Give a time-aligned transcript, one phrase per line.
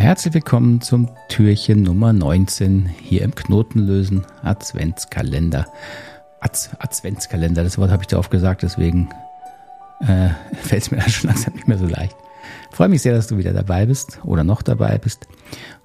[0.00, 5.66] Herzlich willkommen zum Türchen Nummer 19 hier im Knotenlösen Adventskalender.
[6.40, 9.10] Az Adventskalender, das Wort habe ich da oft gesagt, deswegen
[10.00, 12.16] äh, fällt es mir dann schon langsam nicht mehr so leicht.
[12.70, 15.28] Ich freue mich sehr, dass du wieder dabei bist oder noch dabei bist.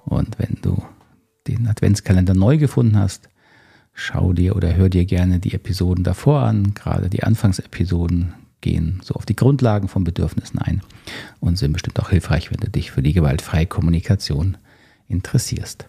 [0.06, 0.82] Und wenn du
[1.46, 3.28] den Adventskalender neu gefunden hast,
[3.92, 9.14] schau dir oder hör dir gerne die Episoden davor an, gerade die Anfangsepisoden gehen so
[9.14, 10.82] auf die Grundlagen von Bedürfnissen ein
[11.40, 14.56] und sind bestimmt auch hilfreich, wenn du dich für die gewaltfreie Kommunikation
[15.08, 15.86] interessierst.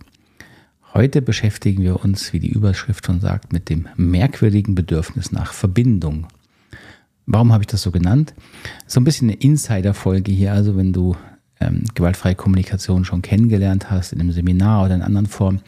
[0.93, 6.27] Heute beschäftigen wir uns, wie die Überschrift schon sagt, mit dem merkwürdigen Bedürfnis nach Verbindung.
[7.25, 8.33] Warum habe ich das so genannt?
[8.85, 11.15] So ein bisschen eine Insider-Folge hier, also wenn du
[11.59, 15.61] ähm, gewaltfreie Kommunikation schon kennengelernt hast, in einem Seminar oder in anderen Formen,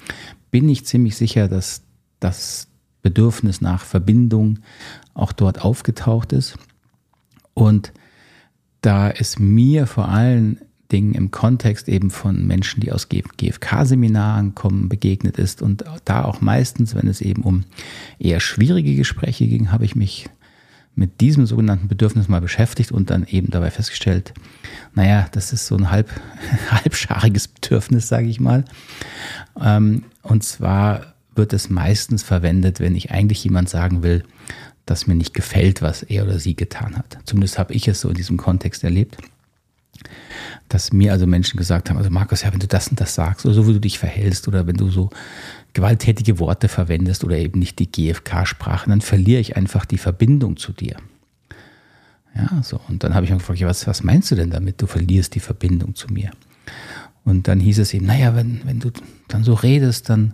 [0.52, 1.84] bin ich ziemlich sicher, dass
[2.20, 2.68] das
[3.02, 4.60] Bedürfnis nach Verbindung
[5.14, 6.58] auch dort aufgetaucht ist.
[7.60, 7.92] Und
[8.80, 10.60] da es mir vor allen
[10.94, 16.40] Dingen im Kontext eben von Menschen, die aus GFK-Seminaren kommen, begegnet ist und da auch
[16.40, 17.66] meistens, wenn es eben um
[18.18, 20.30] eher schwierige Gespräche ging, habe ich mich
[20.96, 24.34] mit diesem sogenannten Bedürfnis mal beschäftigt und dann eben dabei festgestellt,
[24.96, 26.10] naja, das ist so ein halb,
[26.72, 28.64] halbschariges Bedürfnis, sage ich mal.
[29.62, 34.24] Ähm, und zwar wird es meistens verwendet, wenn ich eigentlich jemand sagen will,
[34.90, 37.20] dass mir nicht gefällt, was er oder sie getan hat.
[37.26, 39.18] Zumindest habe ich es so in diesem Kontext erlebt,
[40.68, 43.46] dass mir also Menschen gesagt haben, also Markus, ja, wenn du das und das sagst
[43.46, 45.10] oder so, wie du dich verhältst oder wenn du so
[45.74, 50.72] gewalttätige Worte verwendest oder eben nicht die GFK-Sprache, dann verliere ich einfach die Verbindung zu
[50.72, 50.98] dir.
[52.36, 52.80] Ja, so.
[52.88, 54.82] Und dann habe ich mich gefragt, ja, was, was meinst du denn damit?
[54.82, 56.32] Du verlierst die Verbindung zu mir.
[57.26, 58.92] Und dann hieß es eben, naja, wenn, wenn du
[59.28, 60.34] dann so redest, dann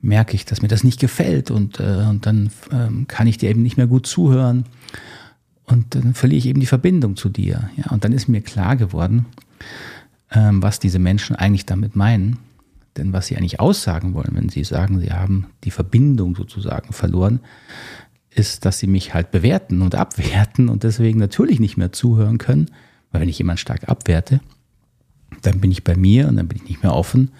[0.00, 3.50] merke ich, dass mir das nicht gefällt und, äh, und dann ähm, kann ich dir
[3.50, 4.64] eben nicht mehr gut zuhören
[5.68, 7.70] und dann verliere ich eben die Verbindung zu dir.
[7.76, 9.26] Ja, und dann ist mir klar geworden,
[10.30, 12.38] ähm, was diese Menschen eigentlich damit meinen.
[12.96, 17.40] Denn was sie eigentlich aussagen wollen, wenn sie sagen, sie haben die Verbindung sozusagen verloren,
[18.30, 22.70] ist, dass sie mich halt bewerten und abwerten und deswegen natürlich nicht mehr zuhören können.
[23.10, 24.40] Weil wenn ich jemanden stark abwerte,
[25.42, 27.30] dann bin ich bei mir und dann bin ich nicht mehr offen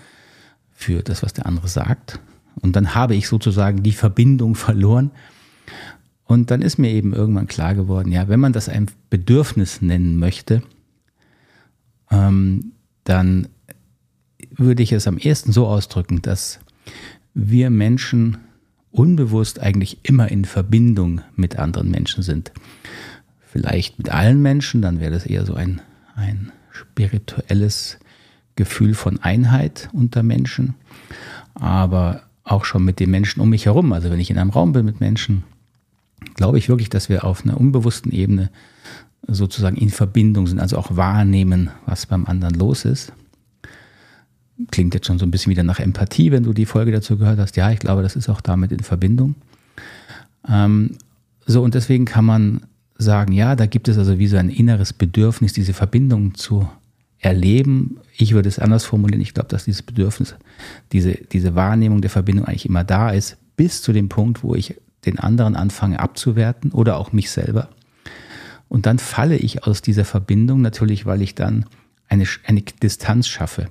[0.73, 2.21] für das, was der andere sagt.
[2.61, 5.11] Und dann habe ich sozusagen die Verbindung verloren.
[6.25, 10.19] Und dann ist mir eben irgendwann klar geworden, ja, wenn man das ein Bedürfnis nennen
[10.19, 10.63] möchte,
[12.11, 12.73] ähm,
[13.05, 13.49] dann
[14.51, 16.61] würde ich es am ehesten so ausdrücken, dass
[17.35, 18.39] wir Menschen
[18.91, 22.53] unbewusst eigentlich immer in Verbindung mit anderen Menschen sind.
[23.41, 25.81] Vielleicht mit allen Menschen, dann wäre das eher so ein,
[26.15, 27.99] ein spirituelles
[28.57, 30.75] Gefühl von Einheit unter Menschen.
[31.55, 33.93] Aber auch schon mit den Menschen um mich herum.
[33.93, 35.45] Also wenn ich in einem Raum bin mit Menschen,
[36.35, 38.51] glaube ich wirklich, dass wir auf einer unbewussten Ebene
[39.27, 43.13] sozusagen in Verbindung sind, also auch wahrnehmen, was beim anderen los ist.
[44.71, 47.39] Klingt jetzt schon so ein bisschen wieder nach Empathie, wenn du die Folge dazu gehört
[47.39, 47.57] hast.
[47.57, 49.35] Ja, ich glaube, das ist auch damit in Verbindung.
[50.49, 50.97] Ähm,
[51.47, 52.63] so, und deswegen kann man
[52.97, 56.69] sagen, ja, da gibt es also wie so ein inneres Bedürfnis, diese Verbindung zu
[57.21, 57.99] erleben.
[58.17, 59.21] Ich würde es anders formulieren.
[59.21, 60.35] Ich glaube, dass dieses Bedürfnis,
[60.93, 64.77] diese, diese Wahrnehmung der Verbindung eigentlich immer da ist, bis zu dem Punkt, wo ich
[65.05, 67.69] den anderen anfange abzuwerten oder auch mich selber.
[68.69, 71.65] Und dann falle ich aus dieser Verbindung natürlich, weil ich dann
[72.09, 73.69] eine, eine Distanz schaffe.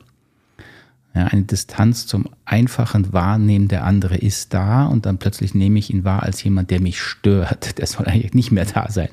[1.14, 5.90] Ja, eine Distanz zum einfachen Wahrnehmen, der andere ist da und dann plötzlich nehme ich
[5.92, 7.78] ihn wahr als jemand, der mich stört.
[7.80, 9.10] Der soll eigentlich nicht mehr da sein.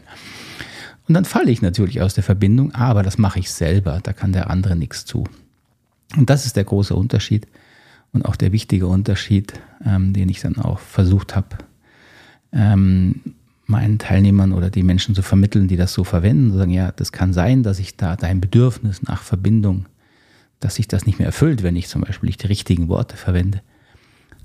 [1.07, 4.33] Und dann falle ich natürlich aus der Verbindung, aber das mache ich selber, da kann
[4.33, 5.25] der andere nichts zu.
[6.17, 7.47] Und das ist der große Unterschied
[8.13, 9.53] und auch der wichtige Unterschied,
[9.85, 11.49] ähm, den ich dann auch versucht habe,
[12.53, 13.21] ähm,
[13.67, 17.13] meinen Teilnehmern oder die Menschen zu vermitteln, die das so verwenden, zu sagen, ja, das
[17.13, 19.87] kann sein, dass ich da dein Bedürfnis nach Verbindung,
[20.61, 23.63] dass sich das nicht mehr erfüllt, wenn ich zum Beispiel nicht die richtigen Worte verwende.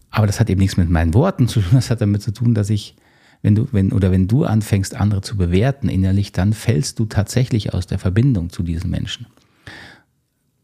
[0.09, 2.53] Aber das hat eben nichts mit meinen Worten zu tun, das hat damit zu tun,
[2.55, 2.95] dass ich
[3.41, 7.73] wenn du, wenn, oder wenn du anfängst, andere zu bewerten innerlich, dann fällst du tatsächlich
[7.73, 9.27] aus der Verbindung zu diesen Menschen.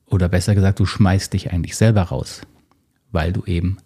[0.05, 2.41] Oder besser gesagt, du schmeißt dich eigentlich selber raus,
[3.11, 3.77] weil du eben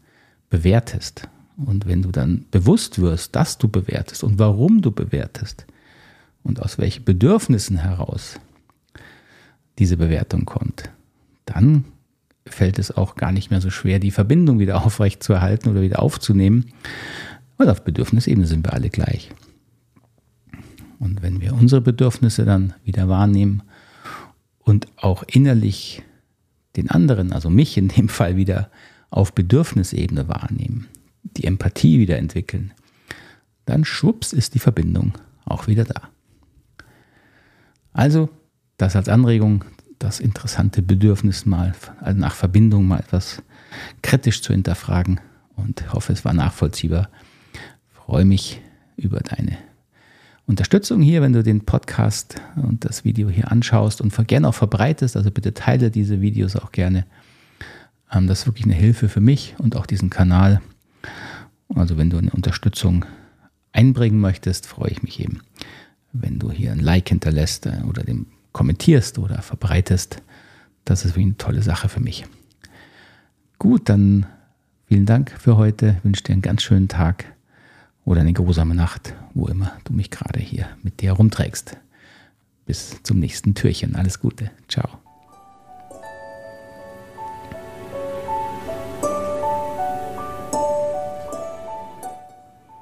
[0.50, 1.28] bewertest.
[1.58, 5.66] Und wenn du dann bewusst wirst, dass du bewertest und warum du bewertest
[6.44, 8.40] und aus welchen Bedürfnissen heraus
[9.78, 10.90] diese Bewertung kommt,
[11.46, 11.86] dann
[12.46, 15.82] fällt es auch gar nicht mehr so schwer, die Verbindung wieder aufrecht zu erhalten oder
[15.82, 16.74] wieder aufzunehmen
[17.60, 19.30] weil auf Bedürfnisebene sind wir alle gleich.
[20.98, 23.64] Und wenn wir unsere Bedürfnisse dann wieder wahrnehmen
[24.60, 26.02] und auch innerlich
[26.78, 28.72] den anderen, also mich in dem Fall wieder
[29.12, 30.88] auf Bedürfnisebene wahrnehmen,
[31.24, 32.74] die Empathie wieder entwickeln,
[33.66, 35.14] dann schwupps ist die Verbindung
[35.46, 36.10] auch wieder da.
[37.92, 38.30] Also,
[38.78, 39.66] das als Anregung
[39.98, 43.44] das interessante Bedürfnis mal also nach Verbindung mal etwas
[44.02, 45.20] kritisch zu hinterfragen
[45.58, 47.10] und hoffe, es war nachvollziehbar.
[48.10, 48.60] Freue mich
[48.98, 49.56] über deine
[50.48, 55.16] Unterstützung hier, wenn du den Podcast und das Video hier anschaust und gerne auch verbreitest.
[55.16, 57.06] Also bitte teile diese Videos auch gerne.
[58.12, 60.60] Ähm, das ist wirklich eine Hilfe für mich und auch diesen Kanal.
[61.76, 63.06] Also wenn du eine Unterstützung
[63.74, 65.42] einbringen möchtest, freue ich mich eben,
[66.12, 70.24] wenn du hier ein Like hinterlässt äh, oder den kommentierst oder verbreitest.
[70.84, 72.26] Das ist wirklich eine tolle Sache für mich.
[73.60, 74.26] Gut, dann
[74.88, 75.98] vielen Dank für heute.
[76.00, 77.36] Ich wünsche dir einen ganz schönen Tag
[78.10, 81.78] oder eine grusame Nacht, wo immer du mich gerade hier mit dir rumträgst.
[82.66, 83.96] Bis zum nächsten Türchen.
[83.96, 84.50] Alles Gute.
[84.68, 84.98] Ciao.